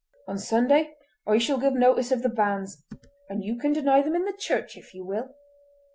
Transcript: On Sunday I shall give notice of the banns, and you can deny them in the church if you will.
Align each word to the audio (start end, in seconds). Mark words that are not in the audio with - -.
On 0.27 0.35
Sunday 0.39 0.95
I 1.27 1.37
shall 1.37 1.59
give 1.59 1.73
notice 1.75 2.11
of 2.11 2.23
the 2.23 2.29
banns, 2.29 2.83
and 3.29 3.43
you 3.43 3.55
can 3.59 3.71
deny 3.71 4.01
them 4.01 4.15
in 4.15 4.25
the 4.25 4.33
church 4.33 4.75
if 4.75 4.95
you 4.95 5.05
will. 5.05 5.29